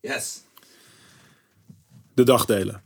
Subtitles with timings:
[0.00, 0.42] Yes.
[2.14, 2.82] De dagdelen.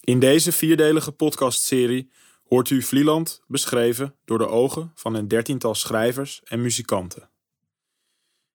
[0.00, 2.10] In deze vierdelige podcastserie
[2.44, 7.30] hoort u Vlieland beschreven door de ogen van een dertiental schrijvers en muzikanten.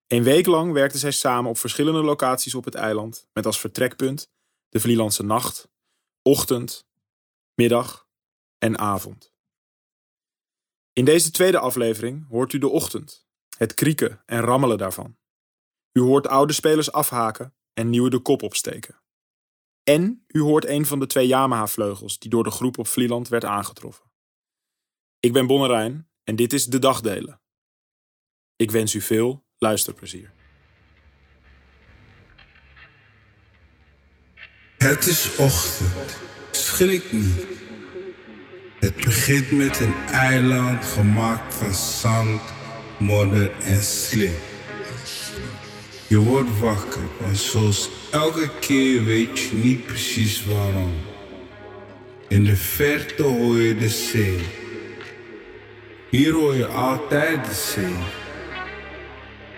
[0.07, 4.29] Een week lang werkten zij samen op verschillende locaties op het eiland, met als vertrekpunt
[4.70, 5.70] de Vlielandse nacht,
[6.21, 6.88] ochtend,
[7.55, 8.07] middag
[8.57, 9.33] en avond.
[10.93, 13.27] In deze tweede aflevering hoort u de ochtend,
[13.57, 15.17] het krieken en rammelen daarvan.
[15.94, 19.01] U hoort oude spelers afhaken en nieuwe de kop opsteken.
[19.84, 23.46] En u hoort een van de twee Yamaha-vleugels die door de groep op Vlieland werd
[23.46, 24.11] aangetroffen.
[25.20, 27.42] Ik ben Bonnerijn en dit is De Dagdelen.
[28.56, 30.32] Ik wens u veel luisterplezier.
[34.78, 36.17] Het is ochtend.
[36.52, 37.45] Schrik niet.
[38.80, 42.42] Het begint met een eiland gemaakt van zand,
[43.00, 44.53] modder en slim.
[46.13, 50.94] Je wordt wakker en zoals elke keer weet je niet precies waarom.
[52.28, 54.39] In de verte hoor je de zee.
[56.09, 57.95] Hier hoor je altijd de zee.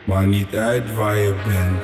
[0.04, 1.84] Maar niet uit waar je bent.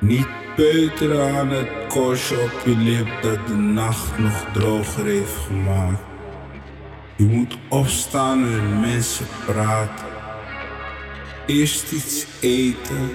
[0.00, 6.02] Niet peuteren aan het korstje op je lip dat de nacht nog droger heeft gemaakt.
[7.16, 10.07] Je moet opstaan en mensen praten.
[11.48, 13.10] Eerst iets eten.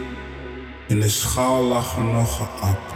[0.87, 2.95] In de schaal lag er nog een appel.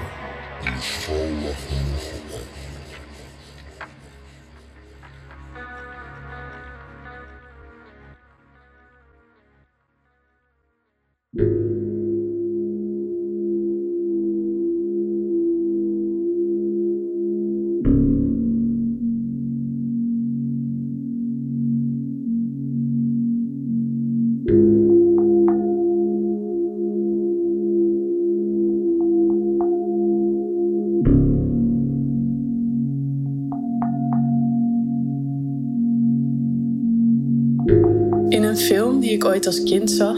[38.57, 40.17] Een film die ik ooit als kind zag,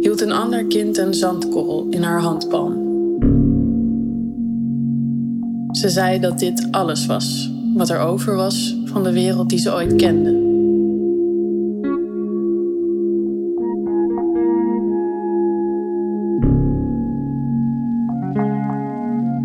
[0.00, 2.72] hield een ander kind een zandkorrel in haar handpalm.
[5.72, 9.72] Ze zei dat dit alles was wat er over was van de wereld die ze
[9.72, 10.42] ooit kende.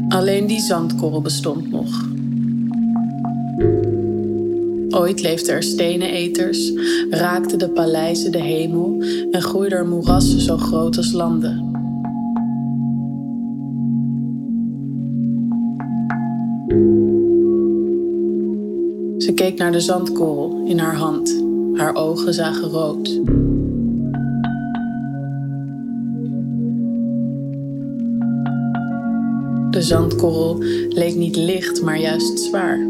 [0.07, 2.07] Alleen die zandkorrel bestond nog.
[4.89, 6.71] Ooit leefden er steneneters,
[7.09, 11.69] raakten de paleizen de hemel en groeiden er moerassen zo groot als landen.
[19.17, 21.43] Ze keek naar de zandkorrel in haar hand.
[21.73, 23.05] Haar ogen zagen rood.
[29.73, 30.57] De zandkorrel
[30.89, 32.88] leek niet licht, maar juist zwaar.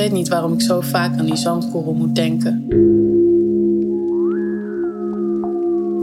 [0.00, 2.64] Weet niet waarom ik zo vaak aan die zandkorrel moet denken.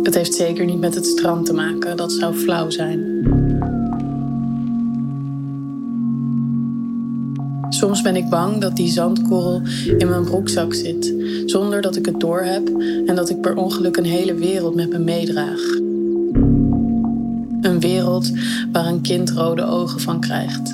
[0.03, 2.99] Het heeft zeker niet met het strand te maken, dat zou flauw zijn.
[7.69, 9.61] Soms ben ik bang dat die zandkorrel
[9.97, 11.13] in mijn broekzak zit,
[11.45, 12.69] zonder dat ik het doorheb
[13.05, 15.61] en dat ik per ongeluk een hele wereld met me meedraag.
[17.61, 18.31] Een wereld
[18.71, 20.73] waar een kind rode ogen van krijgt.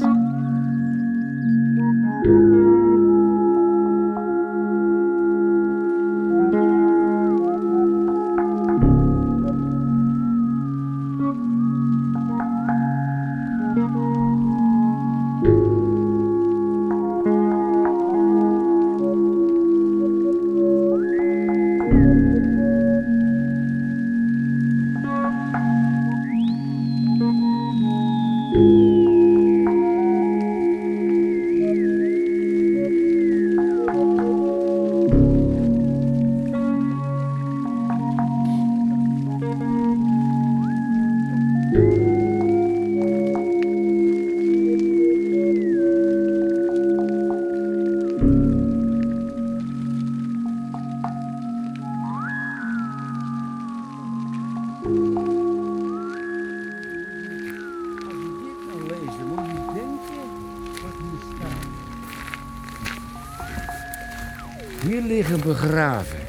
[65.38, 66.20] Begraven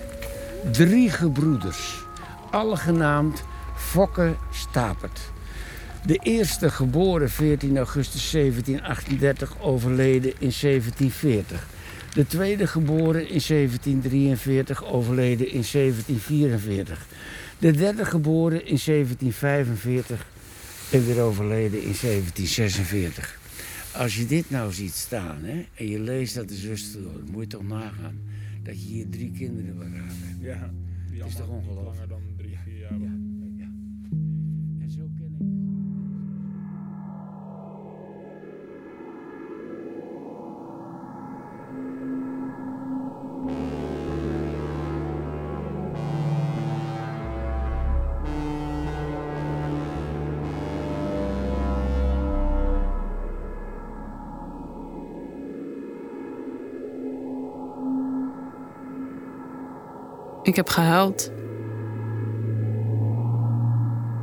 [0.72, 2.04] drie gebroeders,
[2.50, 3.42] alle genaamd
[3.76, 5.20] Fokke Stapert.
[6.06, 11.66] De eerste geboren 14 augustus 1738, overleden in 1740.
[12.14, 17.06] De tweede geboren in 1743, overleden in 1744.
[17.58, 20.26] De derde geboren in 1745
[20.90, 23.38] en weer overleden in 1746.
[23.92, 27.00] Als je dit nou ziet staan hè, en je leest dat de zuster
[27.30, 28.33] moet je toch nagaan
[28.64, 30.40] dat je hier drie kinderen begraven hebt.
[30.40, 30.70] Ja,
[31.26, 32.12] is toch ongelooflijk?
[60.54, 61.32] Ik heb gehuild.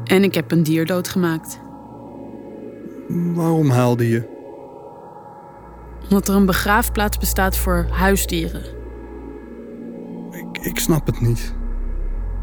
[0.03, 1.59] En ik heb een dier doodgemaakt.
[3.07, 4.23] Waarom huilde je?
[6.03, 8.63] Omdat er een begraafplaats bestaat voor huisdieren.
[10.31, 11.53] Ik, ik snap het niet.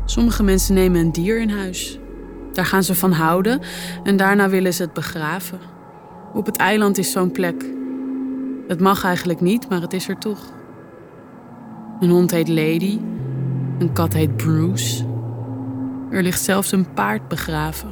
[0.05, 1.99] Sommige mensen nemen een dier in huis.
[2.53, 3.61] Daar gaan ze van houden
[4.03, 5.59] en daarna willen ze het begraven.
[6.35, 7.65] Op het eiland is zo'n plek.
[8.67, 10.53] Het mag eigenlijk niet, maar het is er toch.
[12.01, 12.99] Een hond heet Lady,
[13.79, 15.05] een kat heet Bruce.
[16.11, 17.91] Er ligt zelfs een paard begraven.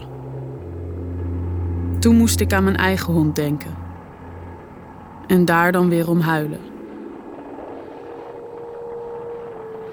[1.98, 3.74] Toen moest ik aan mijn eigen hond denken.
[5.26, 6.60] En daar dan weer om huilen.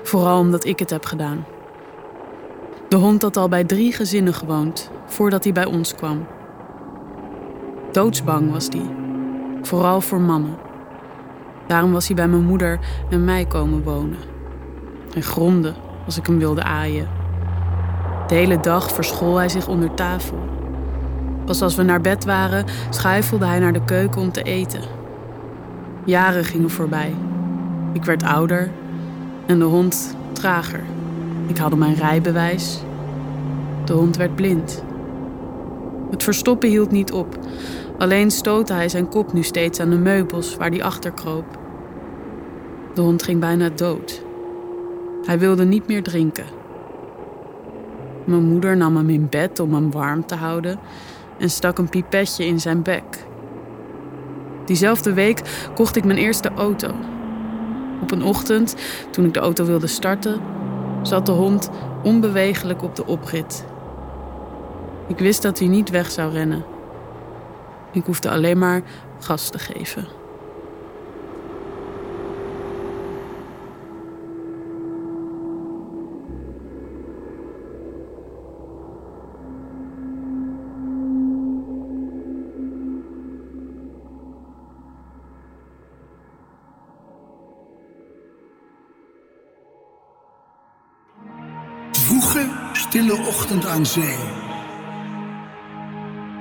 [0.04, 1.46] Vooral omdat ik het heb gedaan.
[2.90, 6.26] De hond had al bij drie gezinnen gewoond voordat hij bij ons kwam.
[7.92, 8.90] Doodsbang was die,
[9.62, 10.58] vooral voor mannen.
[11.68, 12.80] Daarom was hij bij mijn moeder
[13.10, 14.18] en mij komen wonen.
[15.14, 15.74] Hij gromde
[16.06, 17.08] als ik hem wilde aaien.
[18.28, 20.38] De hele dag verschool hij zich onder tafel.
[21.46, 24.82] Pas als we naar bed waren, schuifelde hij naar de keuken om te eten.
[26.06, 27.16] Jaren gingen voorbij.
[27.94, 28.72] Ik werd ouder
[29.46, 30.84] en de hond trager.
[31.48, 32.80] Ik haalde mijn rijbewijs.
[33.86, 34.84] De hond werd blind.
[36.12, 37.38] Het verstoppen hield niet op.
[37.98, 41.60] Alleen stootte hij zijn kop nu steeds aan de meubels waar hij achter kroop.
[42.94, 44.24] De hond ging bijna dood.
[45.26, 46.46] Hij wilde niet meer drinken.
[48.26, 50.80] Mijn moeder nam hem in bed om hem warm te houden
[51.38, 53.26] en stak een pipetje in zijn bek.
[54.66, 55.42] Diezelfde week
[55.76, 56.88] kocht ik mijn eerste auto.
[58.02, 58.76] Op een ochtend,
[59.12, 60.42] toen ik de auto wilde starten,
[61.02, 61.70] zat de hond
[62.04, 63.66] onbewegelijk op de oprit.
[65.08, 66.64] Ik wist dat hij niet weg zou rennen.
[67.92, 68.82] Ik hoefde alleen maar
[69.20, 70.23] gas te geven.
[92.94, 94.18] Stille ochtend aan zee.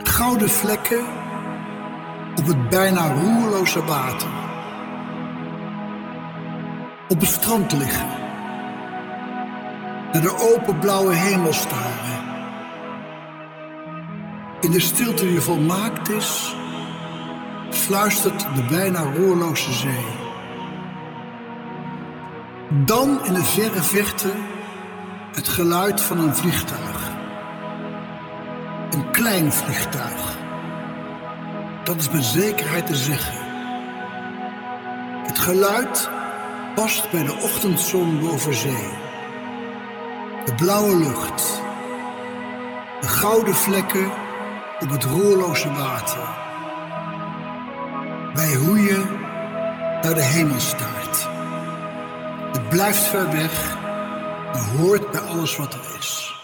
[0.03, 1.05] Gouden vlekken
[2.39, 4.29] op het bijna roerloze water.
[7.09, 8.07] Op het strand liggen.
[10.13, 12.25] Naar de open blauwe hemel staren.
[14.61, 16.57] In de stilte die volmaakt is,
[17.71, 20.07] fluistert de bijna roerloze zee.
[22.69, 24.33] Dan in de verre verte
[25.35, 27.11] het geluid van een vliegtuig.
[28.91, 30.37] Een klein vliegtuig.
[31.85, 33.39] Dat is met zekerheid te zeggen.
[35.27, 36.11] Het geluid
[36.75, 38.91] past bij de ochtendzon boven zee.
[40.45, 41.63] De blauwe lucht.
[43.01, 44.11] De gouden vlekken
[44.81, 46.29] op het roerloze water.
[48.35, 49.07] Wij hoeien
[50.03, 51.29] naar de hemelstaart.
[52.53, 53.81] Het blijft ver weg
[54.53, 56.35] maar hoort alles wat er is.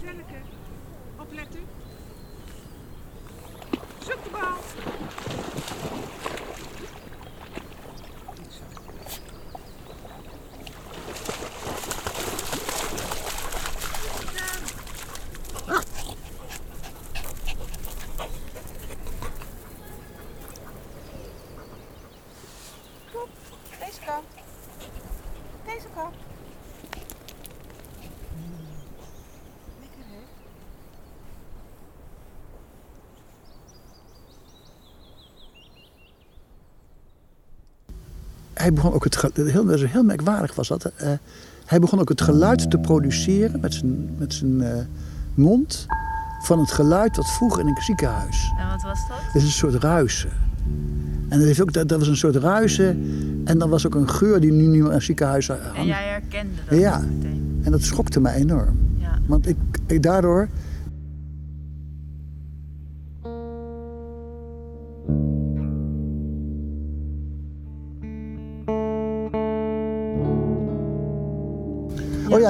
[0.00, 0.40] Zenneke,
[1.18, 1.68] opletten.
[3.98, 4.58] Zoek de bal.
[23.12, 23.28] Kom,
[23.78, 24.24] deze kant.
[25.64, 26.14] Deze kant.
[29.80, 30.22] Lekker hè?
[38.60, 39.22] Hij begon ook het.
[39.34, 40.84] Heel, heel merkwaardig was dat.
[40.96, 41.08] eh,
[41.66, 44.78] Hij begon ook het geluid te produceren met zijn, met zijn eh,
[45.34, 45.86] mond
[46.42, 48.52] van het geluid dat vroeger in een ziekenhuis.
[48.58, 49.16] En wat was dat?
[49.26, 50.30] Dat is een soort ruisen.
[51.28, 52.88] En dat, heeft ook, dat, dat was een soort ruisen.
[53.44, 55.62] En dan was ook een geur die nu niet meer in het ziekenhuis hangt.
[55.76, 56.98] En jij herkende dat Ja.
[56.98, 57.60] meteen.
[57.62, 58.78] En dat schokte mij enorm.
[58.96, 59.18] Ja.
[59.26, 60.48] Want ik, ik daardoor.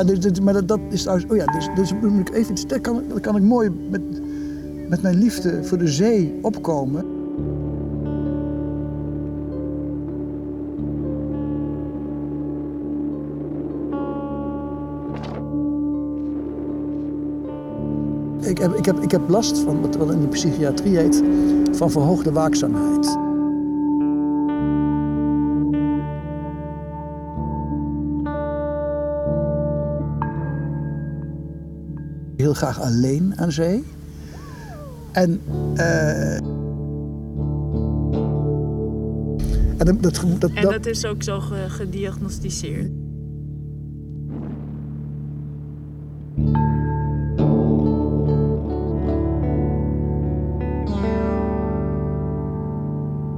[0.04, 1.30] Dus, dus- maar dat, dat is trouwens.
[1.30, 2.66] Oh ja, dus, dus moet ik even iets.
[2.80, 4.00] Kan, kan ik mooi met,
[4.88, 7.04] met mijn liefde voor de zee opkomen.
[18.40, 21.23] Ik heb, ik, heb, ik heb last van wat wat in de psychiatrie heet,
[21.71, 23.29] van verhoogde waakzaamheid.
[32.40, 33.85] Heel graag alleen aan zee.
[35.12, 35.40] En,
[35.75, 36.40] en
[39.78, 42.89] dat, dat, dat, En dat is ook zo ge- gediagnosticeerd.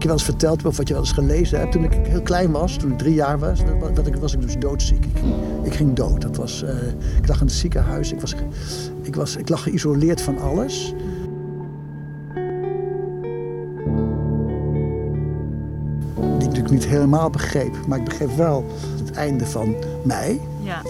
[0.02, 1.72] Je wel eens verteld of wat je wel eens gelezen hebt.
[1.72, 3.60] Toen ik heel klein was, toen ik drie jaar was,
[3.94, 5.06] dat, ik, was ik dus doodziek.
[5.62, 6.20] Ik, ging- dood.
[6.20, 6.76] Dat was, eh,
[7.18, 8.12] ik lag in het ziekenhuis.
[8.12, 8.34] Ik, was,
[9.02, 10.94] ik, was, ik lag geïsoleerd van alles.
[16.14, 17.86] Die ik natuurlijk niet helemaal begreep.
[17.86, 18.64] Maar ik begreep wel
[19.04, 20.40] het einde van mij.
[20.62, 20.82] Ja.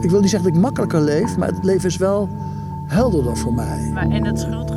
[0.00, 2.28] Ik wil niet zeggen dat ik makkelijker leef, maar het leven is wel
[2.86, 3.90] helderder voor mij.
[3.92, 4.76] Maar en het schuld...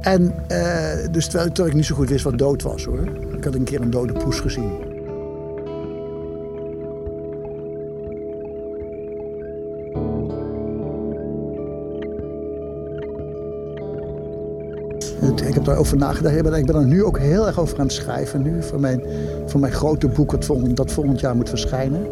[0.00, 3.08] En eh, dus terwijl, terwijl ik niet zo goed wist wat dood was hoor.
[3.36, 4.91] Ik had een keer een dode poes gezien.
[15.72, 16.36] Heb daarover nagedacht.
[16.36, 18.42] Ik ben, ik ben er nu ook heel erg over aan het schrijven.
[18.42, 19.02] Nu voor mijn,
[19.46, 22.06] voor mijn grote boek dat volgend, dat volgend jaar moet verschijnen.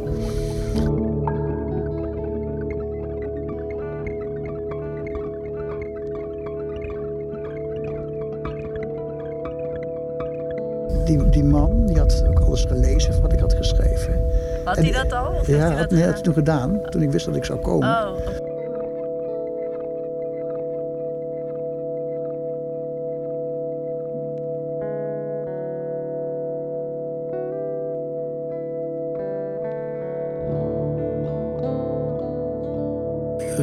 [11.05, 14.21] Die, die man die had ook alles gelezen van wat ik had geschreven.
[14.65, 15.33] Had hij dat al?
[15.41, 16.81] Of Ja, hij had, dat nee, had hij toen gedaan.
[16.89, 17.89] Toen ik wist dat ik zou komen.
[17.89, 18.50] Oh,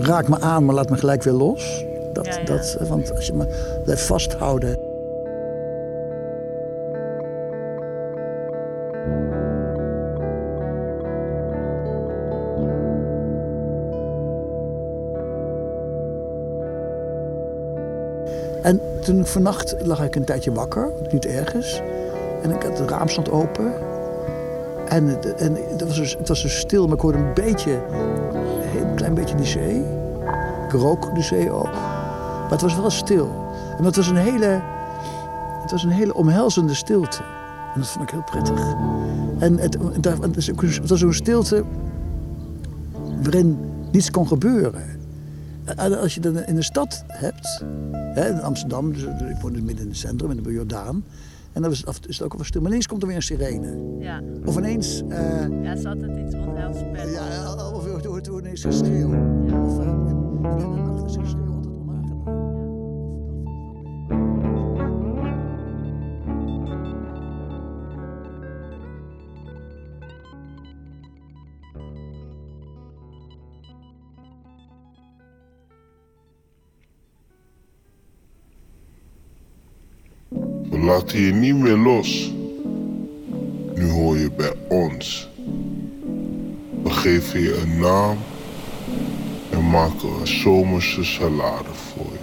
[0.07, 1.85] Raak me aan, maar laat me gelijk weer los.
[2.13, 2.45] Dat, Ja, ja.
[2.45, 3.45] Dat, want als je me
[3.83, 4.77] blijft vasthouden.
[18.61, 21.81] En toen vannacht lag ik een tijdje wakker, niet ergens.
[22.41, 23.73] En ik had het raam stond open.
[24.89, 27.71] En, het, en het, was dus, het was dus stil, maar ik hoorde een beetje,
[28.79, 29.97] een klein beetje die zee.
[30.67, 31.71] Ik rook de zee ook.
[31.71, 33.45] Maar het was wel stil.
[33.77, 34.62] En het was een hele,
[35.62, 37.24] het was een hele omhelzende stilte.
[37.74, 38.75] En dat vond ik heel prettig.
[39.39, 39.77] En het,
[40.88, 41.63] was zo'n stilte
[43.21, 43.57] waarin
[43.91, 44.83] niets kon gebeuren.
[45.63, 49.77] En als je dat in de stad hebt, hè, in Amsterdam, dus, ik woon midden
[49.83, 51.03] in het centrum, in de Jordaan.
[51.53, 52.62] En dan is het, is het ook wel stil.
[52.62, 53.97] Maar ineens komt er weer een sirene.
[54.00, 54.21] Ja.
[54.45, 57.12] Of ineens, eh, ja, is altijd iets onheilspellends.
[57.13, 59.07] ja, of je hoort- ineens geschreeuw.
[59.65, 60.06] Of, eh,
[80.70, 82.34] We laten je niet meer los.
[83.75, 85.30] Nu hoor je bij ons.
[86.84, 88.18] We geven je een naam
[89.57, 92.19] en maken een zomerse salade voor je.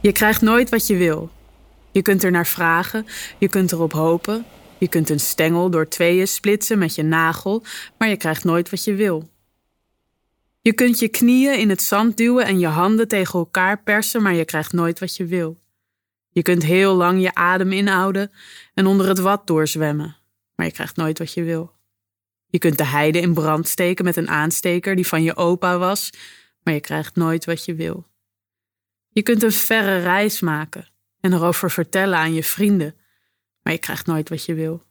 [0.00, 1.30] Je krijgt nooit wat je wil.
[1.90, 3.06] Je kunt er naar vragen,
[3.38, 4.44] je kunt erop hopen,
[4.82, 7.64] je kunt een stengel door tweeën splitsen met je nagel,
[7.98, 9.30] maar je krijgt nooit wat je wil.
[10.60, 14.34] Je kunt je knieën in het zand duwen en je handen tegen elkaar persen, maar
[14.34, 15.60] je krijgt nooit wat je wil.
[16.30, 18.30] Je kunt heel lang je adem inhouden
[18.74, 20.16] en onder het wat doorzwemmen,
[20.54, 21.72] maar je krijgt nooit wat je wil.
[22.46, 26.10] Je kunt de heide in brand steken met een aansteker die van je opa was,
[26.62, 28.06] maar je krijgt nooit wat je wil.
[29.08, 30.88] Je kunt een verre reis maken
[31.20, 32.94] en erover vertellen aan je vrienden,
[33.62, 34.82] maar je krijgt nooit wat je wil.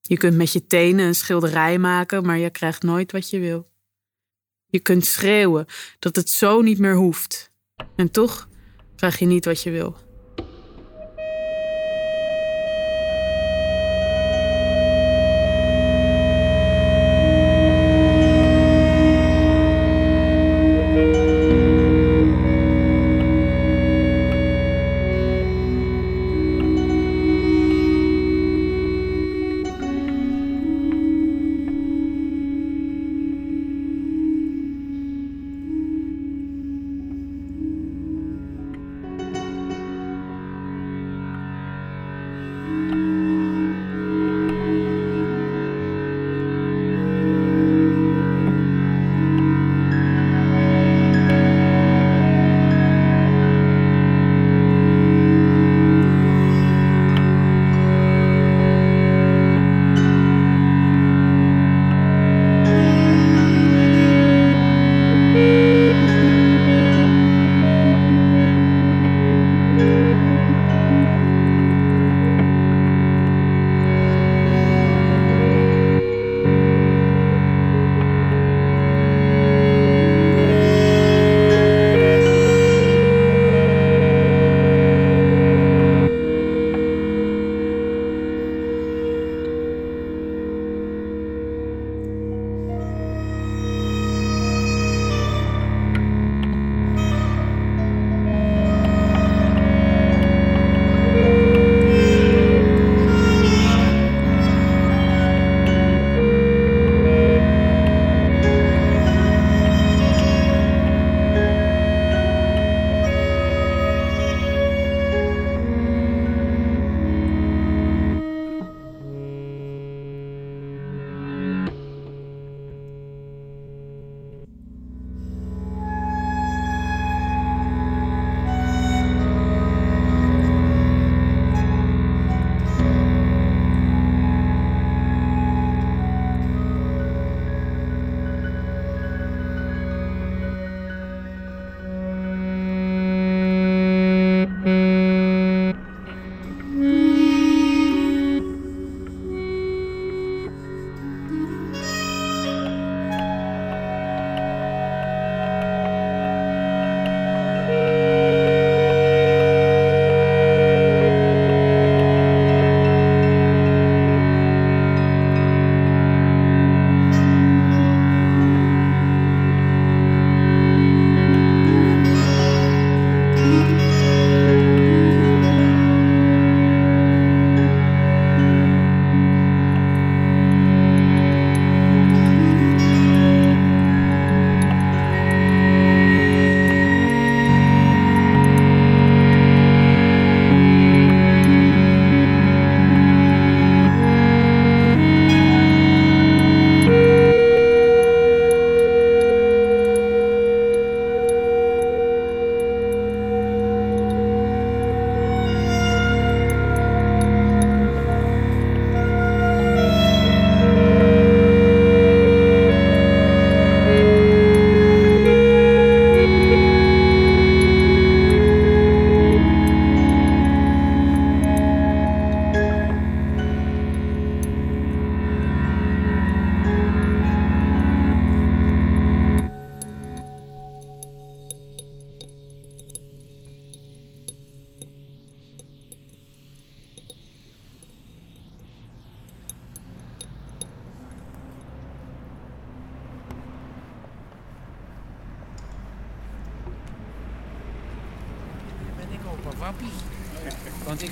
[0.00, 3.68] Je kunt met je tenen een schilderij maken, maar je krijgt nooit wat je wil.
[4.66, 5.66] Je kunt schreeuwen
[5.98, 7.52] dat het zo niet meer hoeft,
[7.96, 8.48] en toch
[8.96, 10.07] krijg je niet wat je wil.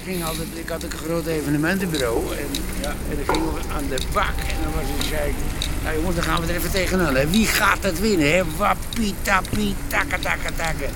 [0.06, 2.46] Ging ik had een groot evenementenbureau en,
[2.80, 5.34] ja, en dan gingen we aan de bak en dan was ik, zei
[5.82, 7.14] nou jongens, dan gaan we er even tegenaan.
[7.14, 7.30] Hè.
[7.30, 8.32] Wie gaat het winnen?
[8.32, 8.42] Hè?
[8.56, 10.88] Wappie, tappie, takka, takka, takka.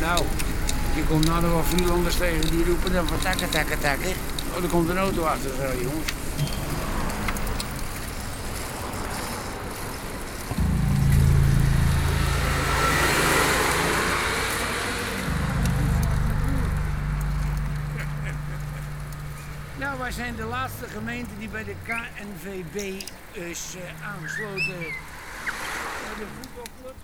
[0.00, 0.24] Nou,
[0.94, 4.12] Je komt nou nog wel tegen die roepen dan van takken, takken, takken.
[4.56, 6.10] Oh, er komt een auto achter zo, jongens.
[19.82, 24.78] Nou, wij zijn de laatste gemeente die bij de KNVB is eh, aangesloten
[26.02, 26.94] bij de voetbalclub.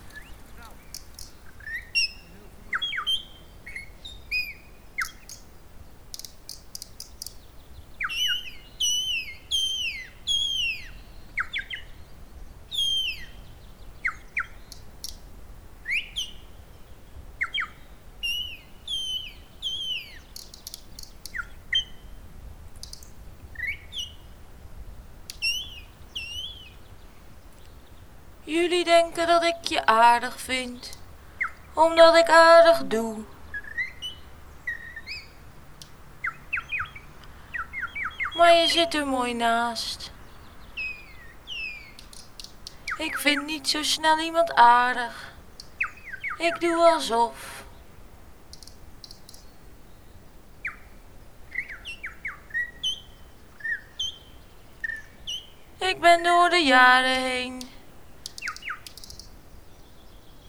[28.69, 30.99] Jullie denken dat ik je aardig vind,
[31.73, 33.23] omdat ik aardig doe.
[38.35, 40.11] Maar je zit er mooi naast.
[42.97, 45.33] Ik vind niet zo snel iemand aardig.
[46.37, 47.63] Ik doe alsof.
[55.77, 57.68] Ik ben door de jaren heen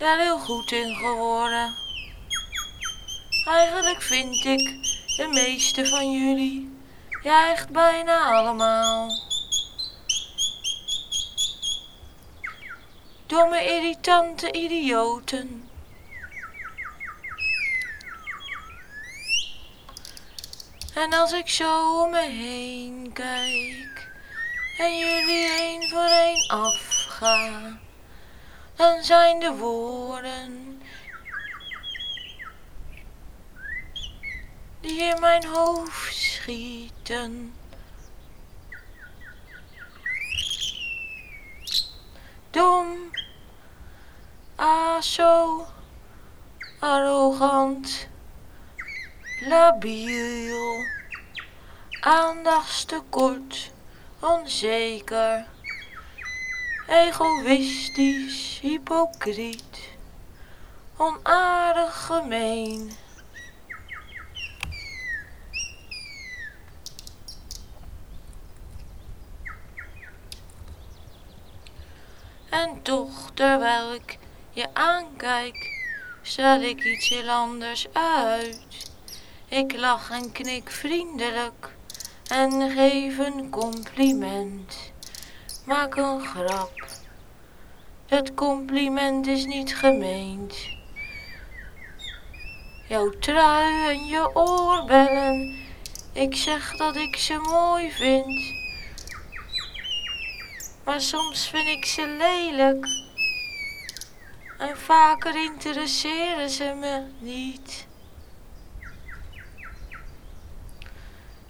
[0.00, 1.74] daar heel goed in geworden.
[3.46, 4.58] Eigenlijk vind ik
[5.16, 6.78] de meeste van jullie,
[7.22, 9.10] ja echt bijna allemaal.
[13.26, 15.68] Domme, irritante idioten.
[20.94, 24.10] En als ik zo om me heen kijk
[24.78, 27.89] en jullie één voor één afgaan
[28.80, 30.82] dan zijn de woorden
[34.80, 37.54] die in mijn hoofd schieten.
[42.50, 42.96] Dom,
[45.00, 45.66] zo,
[46.78, 48.08] arrogant,
[49.40, 50.84] labiel,
[52.00, 53.70] aandachtstekort,
[54.20, 55.46] onzeker
[56.90, 59.78] egoïstisch, hypocriet,
[60.96, 62.90] onaardig, gemeen.
[72.48, 74.18] En toch, terwijl ik
[74.50, 75.88] je aankijk,
[76.22, 78.90] stel ik iets heel anders uit.
[79.48, 81.74] Ik lach en knik vriendelijk
[82.28, 84.90] en geef een compliment
[85.70, 86.79] maak een grap.
[88.10, 90.54] Het compliment is niet gemeend.
[92.88, 95.56] Jouw trui en je oorbellen,
[96.12, 98.54] ik zeg dat ik ze mooi vind.
[100.84, 102.86] Maar soms vind ik ze lelijk.
[104.58, 107.86] En vaker interesseren ze me niet.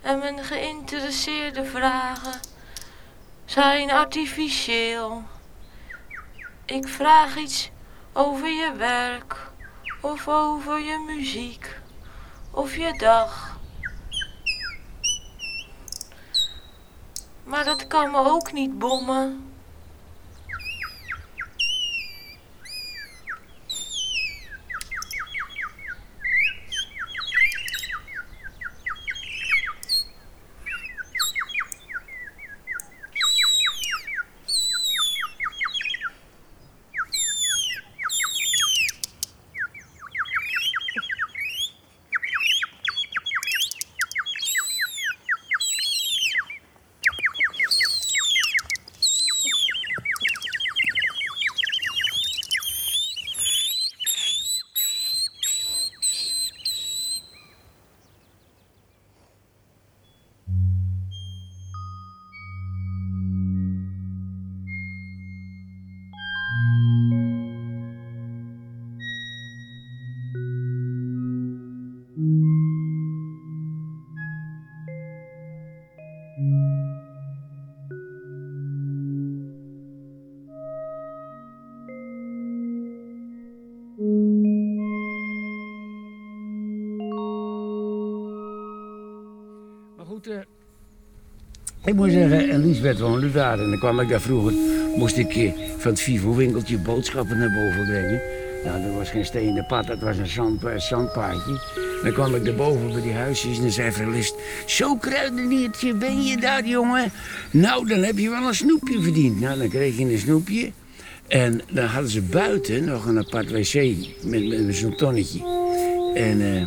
[0.00, 2.40] En mijn geïnteresseerde vragen
[3.44, 5.22] zijn artificieel.
[6.70, 7.70] Ik vraag iets
[8.12, 9.50] over je werk
[10.00, 11.80] of over je muziek
[12.50, 13.58] of je dag.
[17.44, 19.49] Maar dat kan me ook niet bommen.
[91.84, 93.58] Ik moet zeggen, Elisabeth woonde daar.
[93.58, 94.54] En dan kwam ik daar vroeger,
[94.96, 98.20] moest ik eh, van het Vivo-winkeltje boodschappen naar boven brengen.
[98.64, 101.60] Nou, er was geen stenen pad, dat was een zand, eh, zandpaadje.
[102.02, 104.34] Dan kwam ik erboven bij die huisjes en dan zei Verlist...
[104.66, 107.12] Zo kruideniertje, ben je daar, jongen?
[107.50, 109.40] Nou, dan heb je wel een snoepje verdiend.
[109.40, 110.70] Nou, dan kreeg je een snoepje.
[111.28, 115.40] En dan hadden ze buiten nog een apart wc met, met zo'n tonnetje.
[116.14, 116.66] En eh,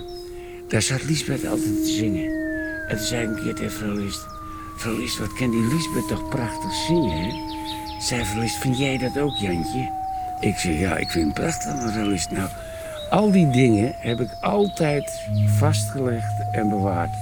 [0.68, 2.43] daar zat Liesbeth altijd te zingen.
[2.94, 4.10] En toen zei ik een keer tegen vrouw.
[4.76, 7.32] Vrouw wat kan die Liesbeth toch prachtig zingen, hè?
[8.00, 9.92] Zei vrouw vind jij dat ook, Jantje?
[10.40, 12.32] Ik zeg, ja, ik vind het prachtig, mevrouw List.
[12.32, 12.50] Nou,
[13.10, 17.14] al die dingen heb ik altijd vastgelegd en bewaard.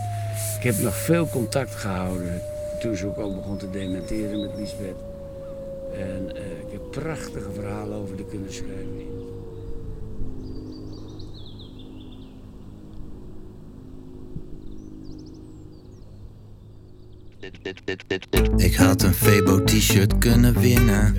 [0.57, 2.41] Ik heb nog veel contact gehouden
[2.79, 4.95] toen ze ook al begon te dementeren met Liesbeth.
[5.93, 9.20] En eh, ik heb prachtige verhalen over de kunnen schrijven.
[18.55, 21.15] Ik had een Febo t-shirt kunnen winnen.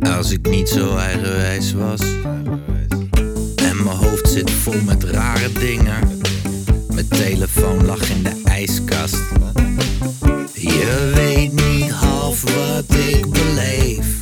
[0.00, 2.00] Als ik niet zo eigenwijs was.
[3.54, 6.20] En mijn hoofd zit vol met rare dingen.
[6.88, 9.18] Mijn telefoon lag in de ijskast.
[10.54, 14.19] Je weet niet half wat ik beleef.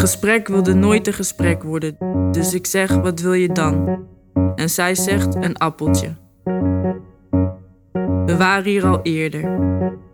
[0.00, 1.96] Gesprek wilde nooit een gesprek worden,
[2.30, 4.06] dus ik zeg: Wat wil je dan?
[4.54, 6.14] En zij zegt: Een appeltje.
[8.26, 9.44] We waren hier al eerder.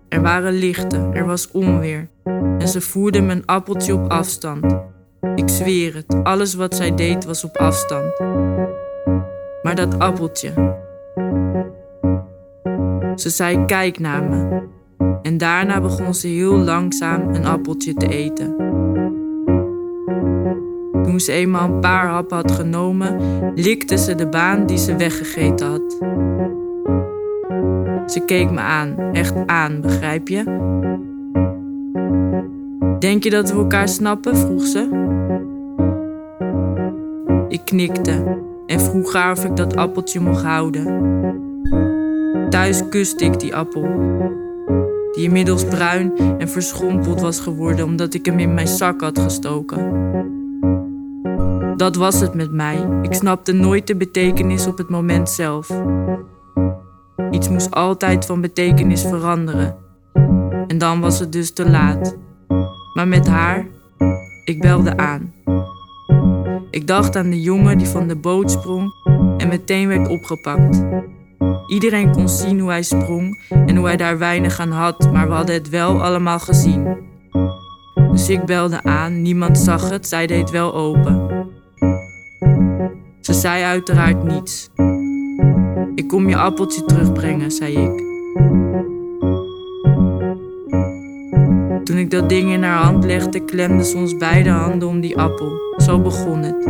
[0.08, 2.08] Er waren lichten, er was onweer.
[2.58, 4.76] En ze voerde mijn appeltje op afstand.
[5.34, 8.18] Ik zweer het, alles wat zij deed was op afstand.
[9.62, 10.52] Maar dat appeltje.
[13.14, 14.62] Ze zei: Kijk naar me.
[15.22, 18.54] En daarna begon ze heel langzaam een appeltje te eten.
[21.04, 23.20] Toen ze eenmaal een paar happen had genomen,
[23.54, 25.96] likte ze de baan die ze weggegeten had.
[28.10, 30.44] Ze keek me aan, echt aan, begrijp je?
[32.98, 34.36] Denk je dat we elkaar snappen?
[34.36, 34.88] vroeg ze.
[37.48, 41.14] Ik knikte en vroeg haar of ik dat appeltje mocht houden.
[42.50, 43.88] Thuis kuste ik die appel,
[45.16, 50.04] die inmiddels bruin en verschrompeld was geworden omdat ik hem in mijn zak had gestoken.
[51.76, 52.88] Dat was het met mij.
[53.02, 55.70] Ik snapte nooit de betekenis op het moment zelf.
[57.30, 59.76] Iets moest altijd van betekenis veranderen.
[60.66, 62.16] En dan was het dus te laat.
[62.94, 63.66] Maar met haar,
[64.44, 65.34] ik belde aan.
[66.70, 68.92] Ik dacht aan de jongen die van de boot sprong
[69.36, 70.84] en meteen werd opgepakt.
[71.66, 75.34] Iedereen kon zien hoe hij sprong en hoe hij daar weinig aan had, maar we
[75.34, 76.96] hadden het wel allemaal gezien.
[78.10, 81.28] Dus ik belde aan, niemand zag het, zij deed wel open.
[83.20, 84.70] Ze zei uiteraard niets.
[85.94, 88.04] Ik kom je appeltje terugbrengen, zei ik.
[91.84, 95.18] Toen ik dat ding in haar hand legde, klemde ze ons beide handen om die
[95.18, 95.52] appel.
[95.76, 96.68] Zo begon het.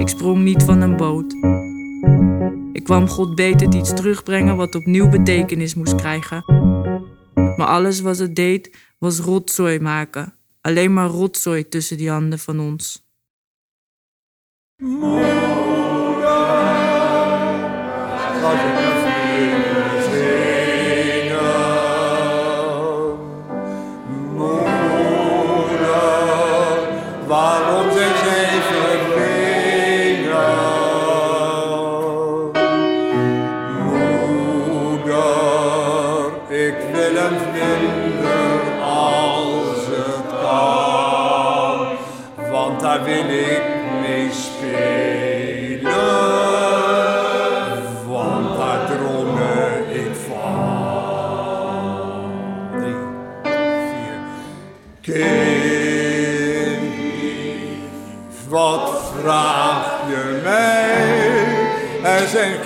[0.00, 1.34] Ik sprong niet van een boot.
[2.76, 6.44] Ik kwam God beter iets terugbrengen wat opnieuw betekenis moest krijgen.
[7.34, 10.34] Maar alles wat het deed, was rotzooi maken.
[10.60, 13.08] Alleen maar rotzooi tussen die handen van ons.
[18.42, 18.75] Waarom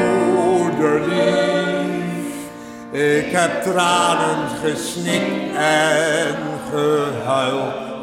[2.92, 6.36] ik heb tranen gesnikt en
[6.70, 8.02] gehuild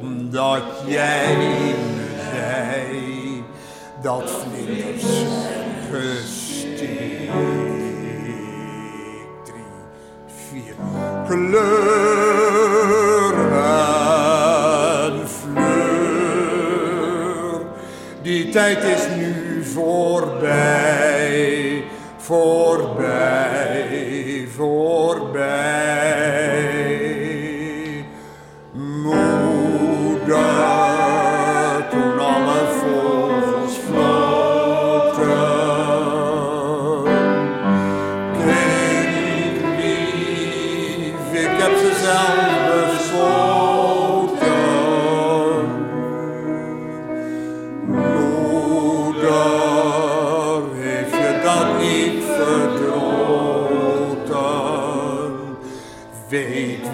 [0.00, 1.36] omdat jij
[2.30, 3.44] zei
[4.02, 5.64] dat vlinders zijn
[18.64, 20.83] tijd is nu voorbij,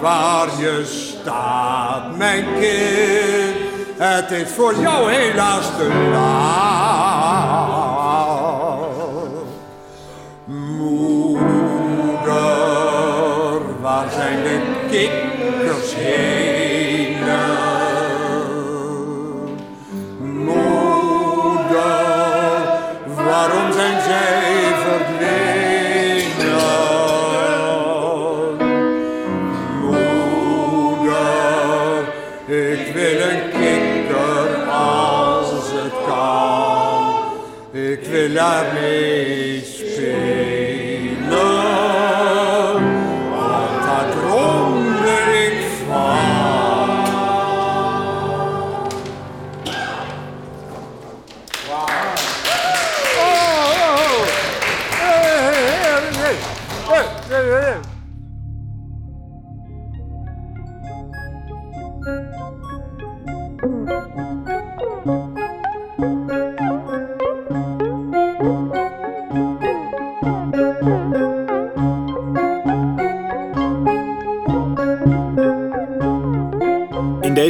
[0.01, 3.55] waar je staat, mijn kind.
[3.97, 7.71] Het is voor jou helaas te laat.
[10.45, 11.41] Moeder,
[13.81, 14.59] waar zijn de
[14.89, 15.95] kikkers?
[38.33, 38.37] Ik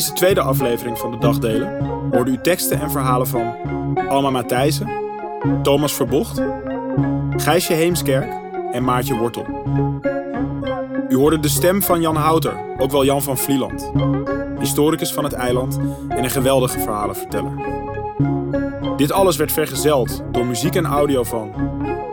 [0.01, 3.55] deze tweede aflevering van de Dagdelen hoorde u teksten en verhalen van
[4.09, 4.89] Alma Matthijssen,
[5.63, 6.41] Thomas Verbocht,
[7.37, 8.33] Gijsje Heemskerk
[8.71, 9.45] en Maartje Wortel.
[11.09, 13.91] U hoorde de stem van Jan Houter, ook wel Jan van Vlieland,
[14.59, 17.51] historicus van het eiland en een geweldige verhalenverteller.
[18.97, 21.51] Dit alles werd vergezeld door muziek en audio van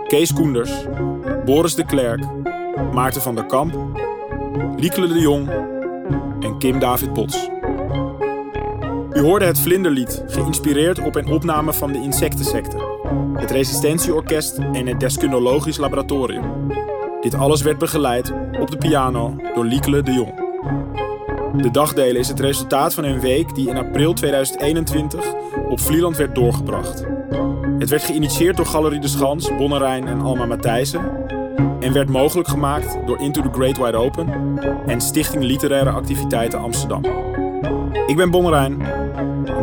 [0.07, 0.73] Kees Koenders,
[1.45, 2.25] Boris de Klerk,
[2.93, 3.75] Maarten van der Kamp,
[4.77, 5.49] Liekele de Jong
[6.41, 7.57] en Kim David Bots.
[9.19, 12.77] U hoorde het Vlinderlied, geïnspireerd op een opname van de Insectensecte,
[13.35, 16.45] het Resistentieorkest en het Deskunnologisch Laboratorium.
[17.21, 20.35] Dit alles werd begeleid op de piano door Liekele de Jong.
[21.63, 25.25] De dagdelen is het resultaat van een week die in april 2021
[25.69, 27.05] op Vlieland werd doorgebracht.
[27.79, 31.27] Het werd geïnitieerd door Galerie de Schans, Bonnerijn en Alma Matthijssen
[31.81, 37.03] en werd mogelijk gemaakt door Into the Great Wide Open en Stichting Literaire Activiteiten Amsterdam.
[38.07, 38.98] Ik ben Bonnerijn